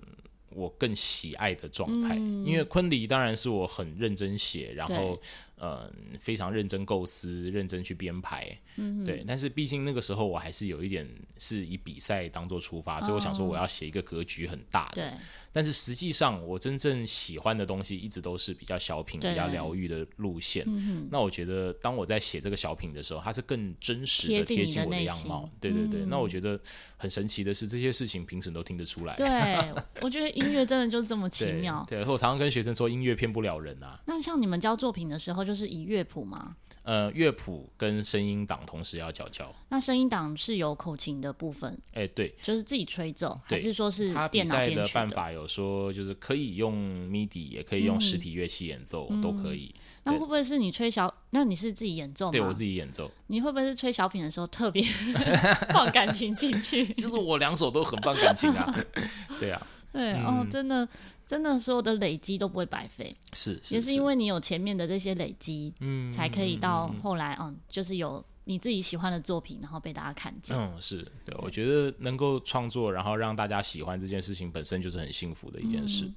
[0.52, 2.16] 我更喜爱的状态。
[2.18, 5.16] 嗯、因为昆离当然是我很认真写，然后。
[5.60, 9.22] 呃，非常认真构思，认真去编排，嗯，对。
[9.26, 11.06] 但是毕竟那个时候我还是有一点
[11.38, 15.02] 是以比赛当做出发，所以我想说我要写一个格局很大的。
[15.02, 15.12] 对。
[15.52, 20.64] 但是实际上我真正喜欢的东西一直都是比较小品、比较疗愈的路线。
[20.66, 21.08] 嗯。
[21.10, 25.50] 那我觉得当我在写这个小品的时候，它是更真实的贴近我的样貌。
[25.60, 26.06] 对对对。
[26.06, 26.58] 那我觉得
[26.96, 29.14] 很神奇的是，这些事情评审都听得出来。
[29.16, 29.28] 对，
[30.00, 31.84] 我觉得音乐真的就这么奇妙。
[31.86, 32.00] 对。
[32.06, 34.00] 我常常跟学生说，音乐骗不了人啊。
[34.06, 36.56] 那像你们教作品的时候，就是以乐谱吗？
[36.82, 39.54] 呃，乐谱跟声音档同时要缴交。
[39.68, 41.70] 那声音档是有口琴的部分？
[41.92, 44.54] 哎、欸，对，就是自己吹奏，还是说是电脑编曲的？
[44.54, 49.74] 他比赛的办法有说，就是可以用 MIDI，也可以用实体乐器演奏，嗯、都可以。
[50.04, 51.12] 那会不会是你吹小？
[51.30, 52.32] 那你是自己演奏吗？
[52.32, 53.08] 对，我自己演奏。
[53.26, 54.82] 你会不会是吹小品的时候特别
[55.70, 56.86] 放感情进去？
[56.94, 58.74] 其实我两手都很放感情啊。
[59.38, 59.64] 对啊。
[59.92, 60.88] 对、嗯、哦，真的。
[61.30, 70.58] 真的，所有的累积都不会白费，是，是，也是因为你有前面的这些累积，嗯，才可以到后来，嗯，嗯，就是有你自己喜欢的作品，然后被大家看见。
[70.58, 76.04] 嗯，是对，我觉得能够创作，然后让大家喜欢这件事情本身就是很幸福的一件事。
[76.06, 76.14] 嗯、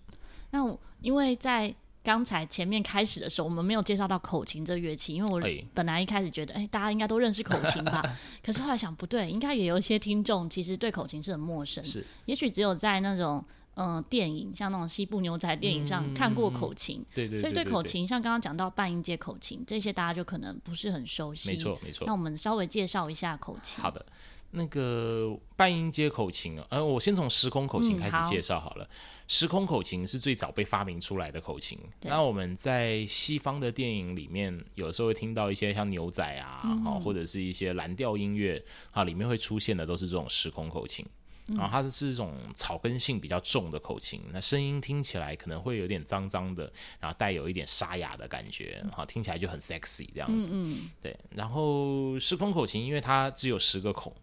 [0.49, 1.71] 那我因为在
[2.03, 5.39] 刚才前面开始的时候，我们没有介绍到口琴这乐器，因为我
[5.75, 8.03] 本来一开始觉得，哎、欸，大家应该都认识口琴吧？
[8.43, 13.45] 可是后来想，不对，应该也有一些听众其实对口琴是很陌生，是，也许只有在那种。
[13.75, 21.49] 嗯、呃，电影像那种西部牛仔电影上看过口琴，嗯、对，对，对，对，对，所以对口琴，像刚刚讲到半音阶口琴这些，大家就可能不是很熟悉。
[21.49, 22.05] 没错，没错。
[22.05, 23.81] 那我们稍微介绍一下口琴。
[23.81, 24.05] 好的，
[24.51, 28.83] 那个半音阶口琴啊，呃，我先从时空口琴开始介绍好了。
[28.83, 28.91] 嗯、好，
[29.27, 31.79] 时空口琴是最早被发明出来的口琴。
[32.01, 41.03] 那我们在西方的电影里面，有时候会听到一些像牛仔啊，嗯、或者是一些蓝调音乐啊，里面会出现的都是这种时空口琴。
[41.47, 50.51] 然后它是一种草根性比较重的口琴，那声音听起来可能会有点脏脏的，然后带有一点沙哑的感觉，好，听起来就很 sexy 这样子。
[50.53, 51.15] 嗯，对。
[51.29, 54.13] 然后时空口琴，因为它只有十个孔，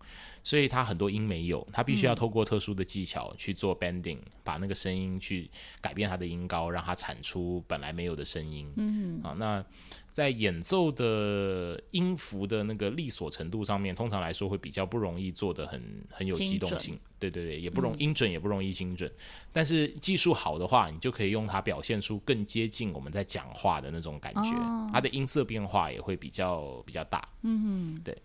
[0.42, 5.50] 所以它很多音没有，它必须要透过特殊的技巧去做 bending，把那个声音去
[5.80, 8.72] 改变它的音高，让它产出本来没有的声音。
[8.76, 9.64] 嗯，啊，那。
[10.10, 16.98] 在演奏的音符的那个利索程度上面，通常来说会比较不容易做的很很有机动性。
[17.20, 19.08] 对对对，也不容易音准，也不容易精准。
[19.08, 19.14] 嗯、
[19.52, 24.50] 但是技术好的话，你就可以用它表现出更接近我们在讲话的那种感觉。
[24.56, 27.28] 哦、它的音色变化也会比较比较大。
[27.42, 28.18] 嗯哼，对。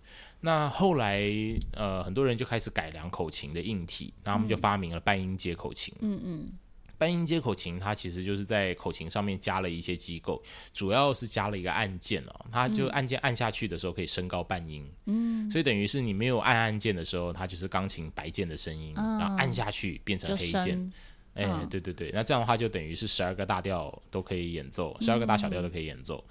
[0.45, 1.19] 那后来
[1.73, 5.91] 呃，很多人就开始改良口琴的硬体，然后他们就发明了半音阶口琴。
[6.01, 6.49] 嗯嗯。
[6.97, 10.41] 半音阶口琴，它其实就是在口琴上面加了一些机构，
[10.73, 20.89] 主要是加了一个按键哦，它就按键按下去的时候可以升高半音，嗯，所以等于是你没有按按键的时候，它就是钢琴白键的声音，嗯、然后按下去变成黑键，
[21.33, 26.23] 哎、欸，对对对，那这样的话就等于是十二个大调都可以演奏，十二个大小调都可以演奏。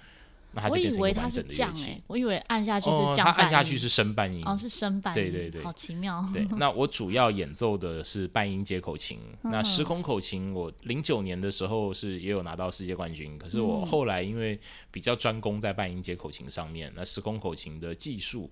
[0.69, 6.23] 我以为它是降诶、欸，我以为按下去是降半它按下去是升半音，哦，是升半音，对对对，好奇妙。
[6.33, 14.59] 对， 那我主要演奏的是半音阶口琴，嗯、那时空口琴，我零九年的时候是也有拿到世界冠军，可是我后来因为
[14.91, 18.49] 比较专攻在半音阶口琴上面，那时空口琴的技术。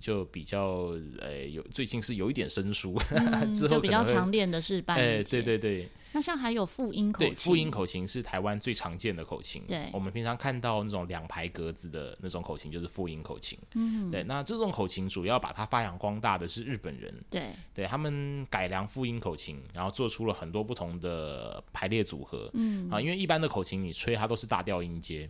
[0.00, 0.90] 就比较
[1.20, 5.40] 呃有最近是有一点生疏，嗯、 之后比较常练的是半音阶。
[5.40, 5.88] 对对对。
[6.14, 9.64] 那像还有复音口琴，对，复音口琴是台湾最常见的口琴。
[9.66, 13.58] 对，我们平常看到那种两排格子的那种口琴就是复音口琴。
[13.74, 17.12] 嗯，对，那这种口琴主要把它发扬光大的是日本人。
[17.28, 22.48] 对，对他们改良复音口琴，然后做出了很多不同的排列组合。
[22.54, 25.28] 嗯，啊，因为一般的口琴你吹它都是大调音阶。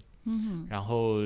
[0.69, 1.17] 然后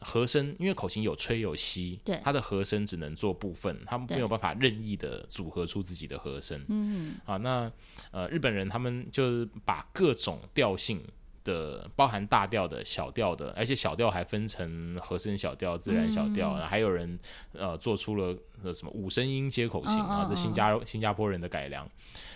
[0.00, 6.62] 和声，因为口琴有吹有吸，对，它的和声只能做部分，他们没有办法任意的组合出自己的和声。
[6.68, 7.72] 嗯哼，啊，那
[8.10, 11.02] 呃，日本人他们就是把各种调性
[11.44, 17.18] 的，包含大调的、小调的，而且小调还分成和声小调、自然小调，嗯、还有人
[17.52, 21.88] 呃做出了呃什么五声音阶口琴啊，这新加新加坡人的改良。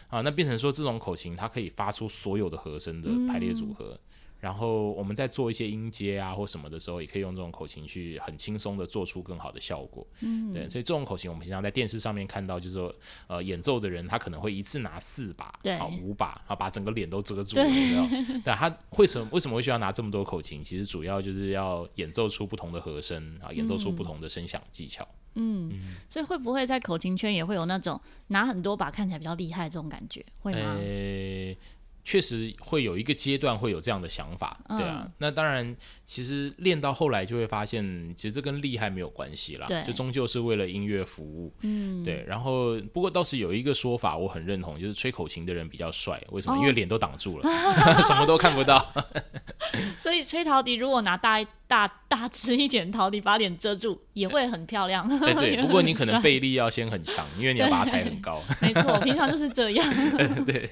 [0.09, 3.93] 啊，那变成说这种口琴它可以发出所有的和声的排列组合。
[3.93, 3.99] 嗯
[4.47, 10.07] 然后我们在做一些音阶啊或什么的时候，也可以用这种口琴去很轻松的做出更好的效果。
[10.21, 12.95] 嗯，对，所以这种口琴我们平常在电视上面看到，就是说，
[13.27, 20.63] 呃，演奏的人他可能会一次拿四把，对，啊五把，啊把整个脸都遮住了，对， 对，他为什么为什么会需要拿这么多口琴？
[20.63, 25.05] 其实主要就是要演奏出不同的和声啊，演奏出不同的声响技巧。
[25.35, 30.25] 嗯，嗯，所以会不会在口琴圈也会有那种拿很多把看起来比较厉害这种感觉？
[30.41, 30.77] 会吗？
[30.79, 31.59] 欸
[32.07, 35.03] 确实会有一个阶段会有这样的想法，对啊。
[35.05, 42.25] 嗯、那当然，其实练到后来就会发现，其实这跟厉害没有关系啦，对，就终究是为了音乐服务，嗯，对。
[42.29, 46.55] 然后，不过倒是有一个说法我很认同，就是吹口琴的人比较帅，为什么？
[46.55, 47.49] 哦、因为脸都挡住了，
[48.07, 48.95] 什么都看不到。
[49.99, 55.09] 所以吹陶笛，如果拿大大大吃一点陶笛把脸遮住，也会很漂亮。
[55.19, 58.41] 对 对， 不过你可能背力要先很强，因为你要把它抬很高。
[58.63, 60.45] 没错，平常就是这样。
[60.45, 60.71] 对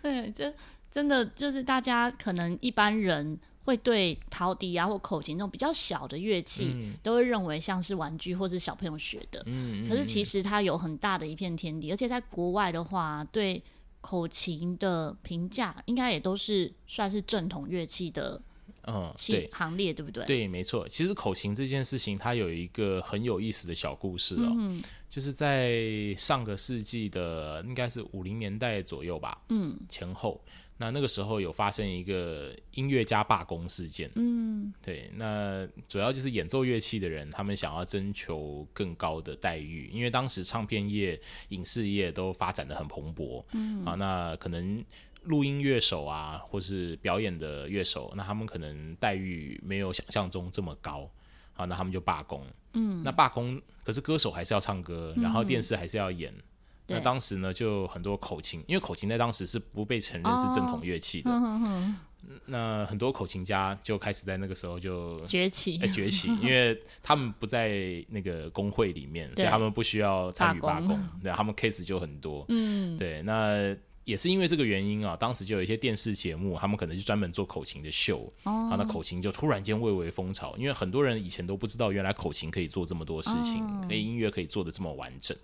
[0.00, 0.54] 对，这
[0.90, 9.42] 真的就是大家可能一般人会对陶笛啊或口琴这种比较小的乐器，嗯、都会认为像是玩具或是小朋友学的。
[9.46, 13.60] 嗯，可是其实它有很大的一片天地，而且在国外的话，对
[14.00, 18.40] 口琴的评价应该也都是算是正统乐器的。
[18.86, 20.24] 嗯，对，行列对不对？
[20.24, 20.88] 对，没错。
[20.88, 30.42] 其实口琴这件事情，它有一个很有意思的小故事哦，嗯、就是在上个世纪的应该是五零年代左右吧，嗯，前后。
[30.78, 35.08] 那那个时候有发生一个音乐家罢工事件，嗯，对。
[35.14, 44.84] 那主要就是演奏乐器的人，他们想要征求更高的待遇，因为当时唱片业、影视业都发展的很蓬勃，嗯啊，那可能。
[45.24, 51.08] 录音乐手啊，或是表演的乐手，那他们可能待遇没有想象中这么高，
[51.52, 52.44] 好，那他们就罢工。
[52.74, 56.32] 嗯，那罢工，可是歌手还是要唱歌，然后电视还是要演。
[56.32, 56.42] 嗯、
[56.88, 61.30] 那当时呢，就很多口琴，因为口琴在当时是不被承认是正统乐器的。
[61.30, 72.44] 哦嗯嗯嗯、那很多口琴家就开始在那个时候就崛起，欸、 崛起，因为他们不在那个工会里面， 所以他们不需要参与罢工，对，他们 case 就很多。
[72.48, 73.76] 嗯，对，那。
[74.04, 85.36] 也是因为这个原因啊，当时就有一些电视节目，他们可能就专门做口琴的秀，哦、啊，那口琴就突然间蔚为风潮，因为很多人以前都不知道，原来口琴可以做这么多事情，哦、可以音乐可以做的这么完整。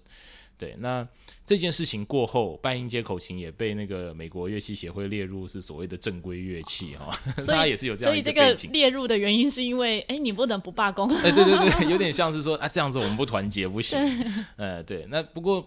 [0.58, 1.06] 对，那
[1.46, 8.42] 这件事情过后，半音阶口琴也被那个美国乐器协会列入是所谓的正规乐器哈，所以 它也是有这样一个背景。
[8.42, 11.08] 所以这个列入的原因是因为，哎，你不能不罢工。
[11.14, 14.00] 哎，对对对，有点像是说啊，这样子我们不团结不行。
[14.00, 15.64] 对呃，对，那不过。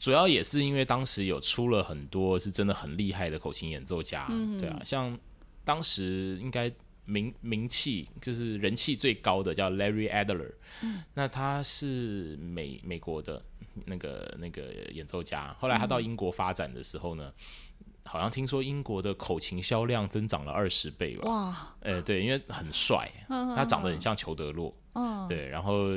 [0.00, 5.16] 主要也是因为当时有出了很多是真的很厉害的口琴演奏家，嗯、对啊，像
[5.62, 6.72] 当时应该
[7.04, 10.50] 名名气就是人气最高的叫 Larry Adler，
[10.82, 13.42] 嗯、那他是美美国的
[13.84, 17.30] 那个那个演奏家，后来他到英国发展的时候呢，
[17.80, 25.90] 嗯、好像听说英国的口琴销量增长了二十倍吧，哇，呃，对，因为很帅，他长得很像裘德洛，嗯、对，然后。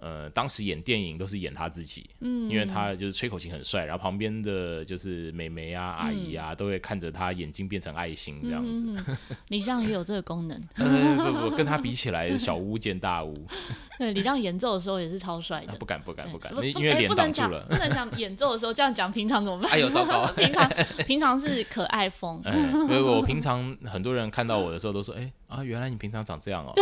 [0.00, 9.16] 呃，当时演电影都是演他自己，嗯，因为他就是吹口琴很帅，然后旁边的就是美眉啊、阿姨啊，都会看着他眼睛变成爱心这样子。
[9.48, 13.46] 李让也有这个功能，不不，跟他比起来，小巫见大巫。
[13.98, 15.72] 对，李让演奏的时候也是超帅的。
[15.74, 19.70] 不敢不敢不敢，因为脸挡住了，不能讲演奏的时候这样讲，平常怎么办？
[19.74, 20.24] 哎呦，糟糕！
[20.36, 20.70] 平常
[21.04, 26.72] 平常是可爱风，因为我平常很多人看到我的时候都说，哎啊，原来你平常长这样哦。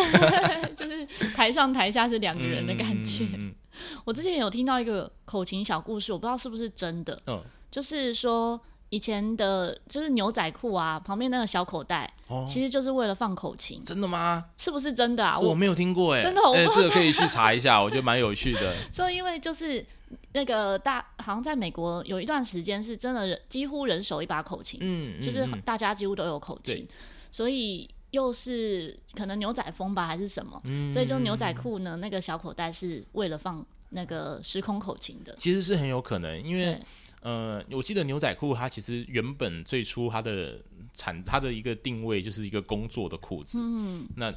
[0.77, 3.06] 就是台上台下是两个人的感觉。
[4.05, 7.21] 我之前有听到一个口琴小故事，我不知道是不是真的。
[7.27, 13.83] 嗯，就是说以前的，就是牛仔裤啊，旁边那个小口袋，哦，其实就是为了放口琴。
[13.85, 14.47] 真的吗？
[14.57, 15.39] 是不是真的啊？
[15.39, 18.75] 我没有听过哎，真的，哎，这个可以去查一下，我觉得蛮有趣的。
[18.93, 19.85] 所以因为就是
[20.33, 26.87] 那个大，好像在美国有一段时间是真的人几乎人手一把口琴，嗯，就是大家几乎都有口琴，
[27.31, 27.89] 所以。
[28.11, 30.61] 又是可能牛仔风吧，还是什么？
[30.65, 35.35] 嗯、所以就牛仔裤呢，那个小口袋是为了放那个时空口琴的。
[35.37, 36.79] 其实是很有可能，因为
[37.21, 40.59] 呃，我记得牛仔裤它其实原本最初它的
[40.95, 43.59] 产它的一个定位就是一个工作的裤子。
[43.61, 44.33] 嗯，那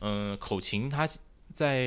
[0.00, 1.08] 呃，口琴它。
[1.54, 1.78] 在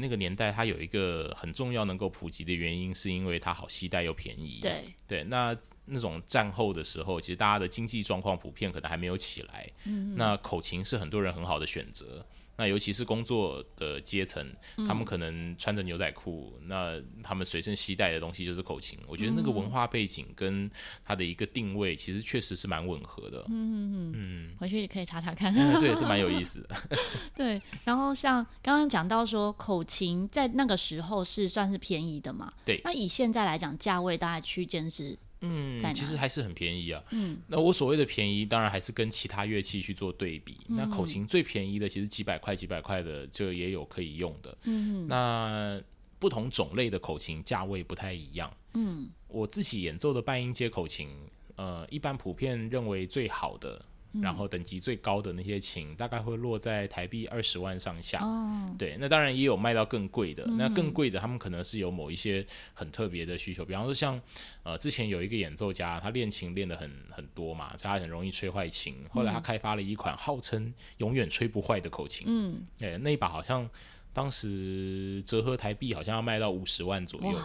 [0.00, 4.58] 那个年代，它有一个很重要能够普及的原因，是因为它好携带又便宜。
[4.62, 12.26] 对对，那那种战后的时候，其实大家的经济状况普遍可能还没有起来，嗯，那口琴是很多人很好的选择。
[12.62, 14.46] 那尤其是工作的阶层，
[14.86, 18.96] 他们可能穿着牛仔裤，嗯、那他们随身携带的东西就是口琴。
[19.08, 20.70] 我觉得那个文化背景跟
[21.04, 23.40] 它的一个定位，其实确实是蛮吻合的。
[23.48, 25.52] 嗯嗯嗯，嗯回去也可以查查看。
[25.58, 26.76] 嗯、对，是蛮有意思的。
[27.34, 32.52] 对，然后像刚刚讲到说，口琴在那个时候是算是便宜的嘛？
[32.64, 32.80] 对。
[32.84, 35.18] 那以现在来讲，价位大概区间是？
[35.42, 37.02] 嗯，其实还是很便宜啊。
[37.10, 40.56] 嗯，那我所谓的便宜，当然还是跟其他乐器去做对比。
[40.68, 44.56] 嗯、那口琴最便宜的，其实几百块、几百块的就也有可以用的。
[44.64, 45.82] 嗯，那
[46.18, 48.52] 不同种类的口琴价位不太一样。
[48.74, 51.08] 嗯，我自己演奏的半音阶口琴，
[51.56, 53.84] 呃，一般普遍认为最好的
[54.20, 58.18] 然后等级最高的那些琴，大概会落在台币二十万上下。
[58.22, 60.44] 哦，对，那当然也有卖到更贵的。
[60.58, 62.44] 那更贵的，他们可能是有某一些
[62.74, 64.20] 很特别的需求，比方说像
[64.62, 68.96] 呃，之前有一个演奏家，他练琴练得很很多嘛，所以他很容易吹坏琴。
[69.10, 72.26] 后来他开发了一款号称永远吹不坏的口琴。
[72.28, 73.68] 嗯，哎，那一把好像
[74.12, 77.38] 当时折合台币好像要卖到五十万左右。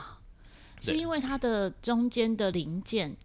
[0.79, 3.17] 是因为它的中间的零件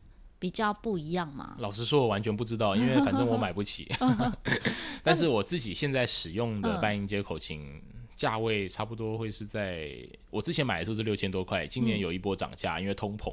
[0.43, 1.55] 比较不一样吗？
[1.61, 3.89] 老实说，我完全不知道，因为反正我买不起。
[5.05, 7.81] 但是我自己现在使用的半音阶口琴，
[8.17, 9.93] 价位差不多会是在
[10.31, 13.33] 我之前买的时候是六千多块，今年有一波涨价，因为通膨。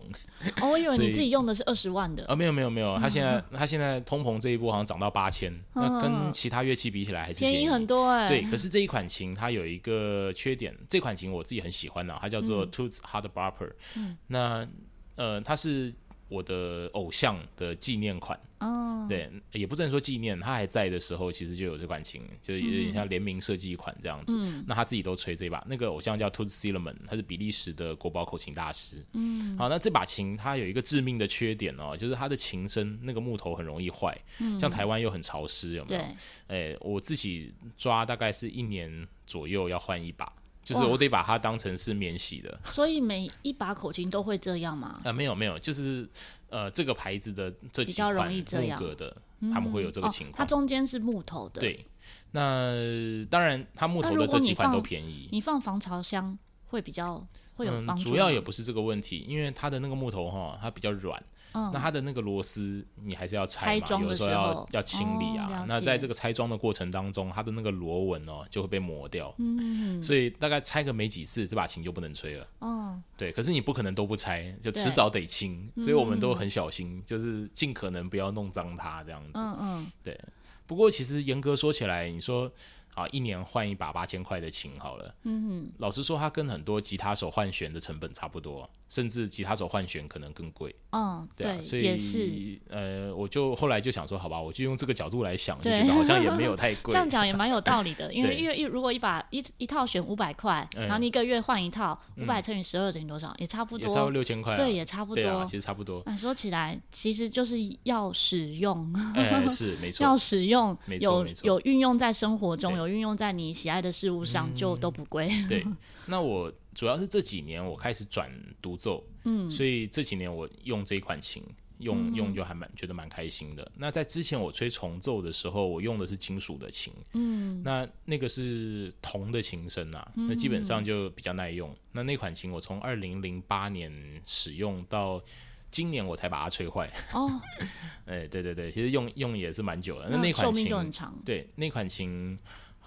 [0.62, 2.24] 哦，我以为你自己用的是二十万的。
[2.28, 8.30] 啊，没有没有没有，它现在它现在通膨这一波好像涨到八千，那跟其他乐器比起来还是便宜很多哎。
[8.30, 13.74] 对，可是这一款琴它有一个缺点，这款琴我自己很喜欢的，它叫做 Toots Hardbarper。
[13.96, 14.68] 嗯，那
[15.16, 15.92] 呃，它是。
[16.30, 24.34] 我的偶像的纪念款哦，对，也不能说纪念，他还在的时候，其实就有这款琴，就是有点像联名设计款这样子。
[24.38, 29.04] 嗯、那他自己都吹这把，那个偶像叫 Toots Thielemans，他是比利时的国宝口琴大师。
[29.14, 36.02] 嗯，好，那这把琴它有一个致命的缺点哦，就是它的琴身那个木头很容易坏，嗯、像台湾又很潮湿，有没有？
[36.48, 40.32] 对，哎，我自己抓大概是一年左右要换一把。
[40.74, 45.00] 就是我得把它当成是免洗的，所以每一把口琴都会这样吗？
[45.00, 46.08] 啊、呃，没有没有，就是
[46.50, 48.44] 呃这个牌子的这几款木
[48.78, 49.18] 格的，
[49.52, 50.38] 他们会有这个情况、嗯哦。
[50.38, 51.60] 它中间是木头的。
[51.60, 51.84] 对，
[52.32, 55.28] 那当然它木头的这几款都便宜。
[55.32, 58.12] 你放防潮箱会比较会有帮助、嗯。
[58.12, 61.20] 主要也不是这个问题，因为它的那个木头哈，它比较软。
[61.54, 65.47] 嗯、那它的那个螺丝，你还是要拆嘛，拆有的时候要要清理啊。
[65.50, 69.34] 哦、那在这个拆装的过程当中，它的那个螺纹哦就会被磨掉。
[69.38, 72.47] 嗯，所以大概拆个没几次，这把琴就不能吹了。
[72.60, 75.72] 哦，对，可是你不可能都不拆，就迟早得清。
[75.78, 79.39] 所以我们都很小心，就是尽可能不要弄脏它这样子。
[79.39, 80.20] 嗯嗯，对。
[80.66, 82.52] 不过其实严格说起来，你说。
[83.00, 85.16] 啊，一年换一把八千块的琴好了。
[85.24, 90.76] 嗯哼，老实说，它跟很多吉他手换弦的成本差不多，甚至吉他手换弦可能更贵。
[90.91, 92.60] 嗯，对所以也是。
[92.70, 96.91] 呃，我就后来就想说，好吧，我就用这个角度来想，就觉得好像也没有太贵。
[96.91, 103.34] 这样讲也蛮有道理的， 因为因为一如果一把一一套弦五百块，然后你一个月换一套，五百乘以十二等于多少？
[103.38, 104.56] 也差不多，也差不多六千块。
[104.56, 105.24] 对，也差不多。
[105.24, 106.04] 对啊，其实差不多。
[106.06, 108.93] 那说起来，其实就是要使用。
[109.16, 110.04] 哎，是没错。
[110.10, 115.30] 要使用，有没错，有运用在生活中，有运用在你喜爱的事物上，就都不贵。
[115.48, 115.66] 对，
[116.08, 118.32] 那我主要是这几年我开始转
[118.62, 121.44] 独奏，嗯，所以这几年我用这一款琴，
[121.80, 123.70] 用用就还蛮觉得蛮开心的。
[123.76, 131.76] 那在之前我吹重奏的时候，我用的是金属的琴，嗯，那那个是铜的琴身啊，那基本上就比较耐用。
[131.92, 133.92] 那那款琴我从二零零八年
[134.26, 135.22] 使用到
[135.70, 136.90] 今年我才把它吹坏。
[137.14, 137.30] 哦，
[138.08, 140.08] 哎，对对对，其实用用也是蛮久的。
[140.10, 141.14] 那那款琴寿命就很长。
[141.26, 142.40] 对，那款琴。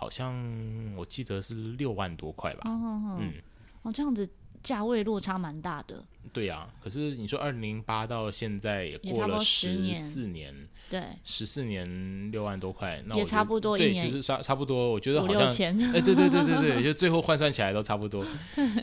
[0.02, 0.34] 好像
[0.96, 2.62] 我记得是六万多块吧。
[2.64, 3.32] 嗯嗯，
[3.82, 4.28] 哦，这样子
[4.60, 6.04] 价位落差蛮大的。
[6.32, 10.54] 对呀、啊，可是你说二零零八到现在也过了十四年，
[10.88, 18.24] 对，十四年六万多块，那也差不多一年，对，其实差差不多，我觉得好像，哎、欸，对对对对对，就最后换算起来都差不多，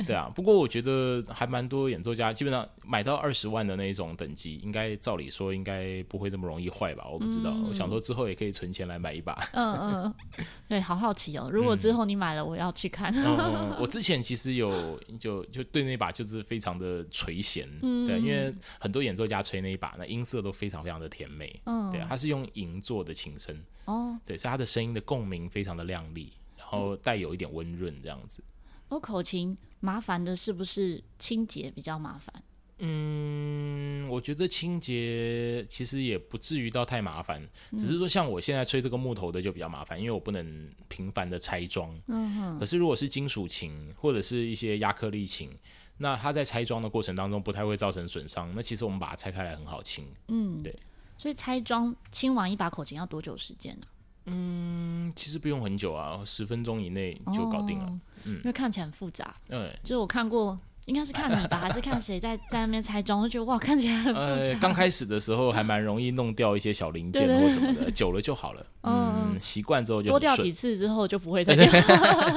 [0.05, 0.31] 对啊。
[0.35, 7.07] 不过我觉得还蛮多演奏家，基本上买到二十万的那一种等级，应该照理说应该不会这么容易坏吧？
[7.09, 9.33] 我不知道，嗯、我想说之后也可以存钱来买一把。
[9.53, 10.15] 嗯嗯，
[10.67, 11.49] 对，好好奇哦。
[11.51, 13.13] 如果之后你买了，我要去看。
[13.13, 17.67] 嗯嗯、 我之前其实有就就对那把就是非常的垂涎。
[17.81, 21.61] 嗯，对，因为很多演奏家吹那一把，那音色都非常非常的甜美。
[21.65, 23.63] 嗯，对，它是用银做的琴身。
[23.85, 28.43] 哦，对，所以它的声音的共鸣非常的亮丽，然后带有一点温润这样子。
[28.87, 32.33] 哦，口琴麻烦的是不是清洁比较麻烦？
[32.79, 41.95] 嗯，我觉得清洁其实也不至于到太麻烦，只是说像我现在吹这个木头的就比较麻烦，因为我不能频繁的拆装。
[42.07, 42.59] 嗯哼。
[42.59, 45.51] 可是如果是金属琴或者是一些亚克力琴。
[45.99, 48.51] 那它在拆装的过程当中不太会造成损伤。
[48.55, 50.03] 那其实我们把它拆开来很好清。
[50.29, 50.75] 嗯，对。
[51.17, 53.85] 所以拆装清完一把口琴要多久时间呢？
[54.25, 57.85] 嗯，其实不用很久啊，十分钟以内就搞定了。
[57.85, 59.33] 哦、嗯，因为看起来很复杂。
[59.47, 60.57] 对，就是我看过。
[60.89, 63.21] 应该是看你吧，还是看谁在在那边拆装？
[63.21, 68.65] 我觉得哇，看起来很呃，刚开始的时候还蛮容易弄掉一些小零件或什么的，久了就好了。
[68.81, 71.65] 嗯，习惯之后就多掉几次之后就不会再 掉。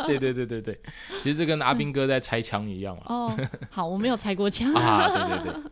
[0.07, 0.79] 对对对对对，
[1.23, 3.05] 其实这跟阿斌哥在拆枪一样嘛。
[3.07, 3.37] 哦，
[3.71, 5.09] 好，我没有拆过枪啊。
[5.09, 5.63] 对对对，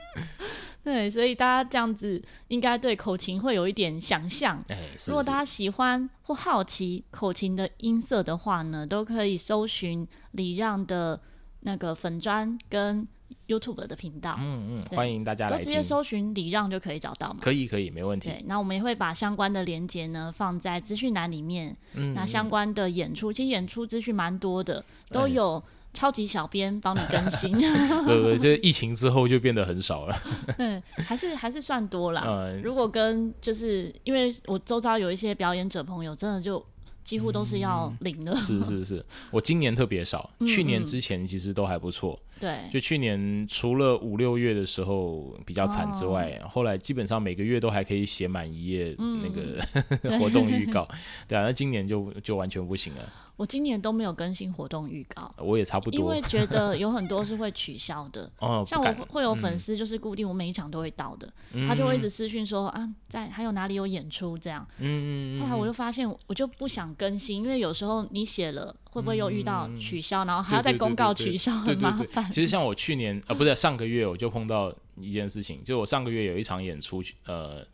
[0.83, 4.65] 对，所以大家这样子应该对口琴会有一点想象。
[4.69, 11.21] 哎，如果大家喜欢或好奇口琴的音色的话呢，都可以搜寻礼让的。
[11.61, 13.07] 那个粉砖跟
[13.47, 14.37] YouTube 的频道。
[14.41, 15.59] 嗯嗯，欢迎大家来。
[15.59, 17.39] 都直接搜寻礼让就可以找到嘛？
[17.41, 18.29] 可以可以，没问题。
[18.31, 21.77] 对，那我们也会把相关的连接呢放在资讯栏里面。
[21.95, 27.53] 嗯，那相关的演出，其实演出资讯蛮多的，都有超级小编帮你更新。
[28.07, 30.17] 呃，这疫情之后就变得很少了。
[30.57, 32.51] 对，还是还是算多啦。
[32.63, 36.65] 如果跟就是因为我周遭有一些表演者朋友，真的就。
[37.05, 38.37] 几乎都是要领的、嗯。
[38.37, 42.19] 是是是，我今年特别少，去年之前其实都还不错。
[42.39, 49.63] 对，就去年除了五六月的时候比较惨之外，哦，后来基本上每个月都还可以写满一页那个、
[50.03, 50.89] 嗯、活动预告。
[51.29, 53.13] 对啊，那今年就就完全不行了。
[53.37, 58.31] 我今年都没有更新活动预告，我也差不多，因为觉得 有很多是会取消的。
[58.39, 64.67] 哦，像我会有粉丝，就是固定我每一场都会到的，嗯、他就会一直私讯说啊，在还有哪里有演出这样。
[64.79, 65.41] 嗯嗯。
[65.41, 72.31] 后来我就发现，我就不想更新，因为有时候你写了，会不会又遇到取消，嗯、然后还要再公告取消，很麻烦。
[72.31, 77.67] 其实像我去年啊，不是 上个月，我就碰到一件事情，就我上个月有一场演出，呃。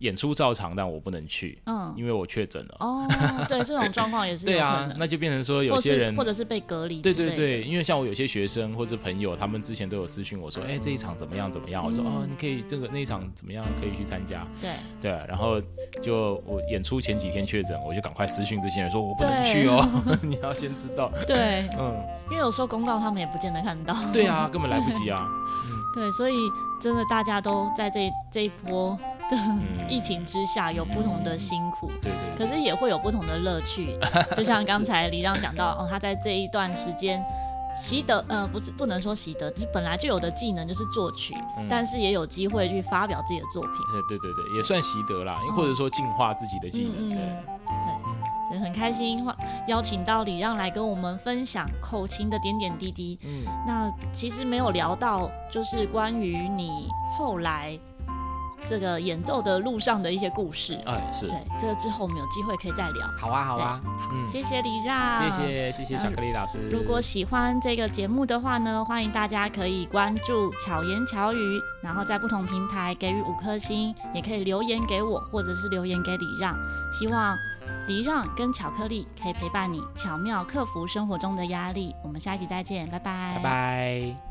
[0.00, 2.76] 演出照常，但我不能去，嗯，因为我确诊了。
[2.80, 3.06] 哦，
[3.48, 4.44] 对，这种 状况也是。
[4.44, 7.00] 对啊，那就变成说有些人或者是被隔离。
[7.00, 11.84] 对对对，因为像我有些学生或者朋友，他们之前都有私讯我说，哎、欸，这一场怎么样怎么样？
[11.84, 14.46] 我说哦，你可以这个那一场怎么样可以去参加。
[14.60, 14.70] 对
[15.00, 15.60] 对，然后
[16.02, 19.86] 就我演出前几天确诊，我就赶快私讯这些人说，我不能去哦，
[20.22, 21.12] 你要先知道。
[21.26, 21.94] 对，嗯，
[22.30, 23.94] 因为有时候公告他们也不见得看到。
[24.12, 25.28] 对啊，根本来不及啊。
[25.94, 26.34] 对，所以
[26.80, 28.98] 真的大家都在这这一波。
[29.32, 33.96] 嗯、疫情之下有不同的辛苦，对对，可是也会有不同的乐趣。
[34.36, 37.24] 就像刚才李让讲到，哦，他在这一段时间
[37.74, 43.72] 习得，呃，不是不能说习得，是本来就有的技能就是作曲，嗯，但是也有机会去发表自己的作品。
[44.08, 47.08] 对对对，也算习得啦，或者说进化自己的技能。
[47.10, 47.18] 对，
[48.50, 49.24] 对，很开心
[49.68, 53.16] 邀请到李让来跟我们分享口琴的点点滴滴。
[53.22, 57.78] 嗯，那其实没有聊到，就是关于你后来。
[58.66, 63.06] 这个演奏的路上的一些故事，哎，是对，这个之后我们有机会可以再聊。
[63.18, 63.80] 好啊，好啊，
[64.12, 66.58] 嗯，谢谢李让，谢谢谢谢巧克力老师。
[66.70, 76.54] 如果喜欢这个节目的话呢，欢迎大家可以关注巧言巧语，然后在不同平台给予五颗星，也可以留言给我，或者是留言给李让。
[76.92, 77.36] 希望
[77.86, 81.94] 礼让跟巧克力可以陪伴你，巧妙克服生活中的压力。
[82.02, 84.29] 我们下一集再见，拜拜，拜拜。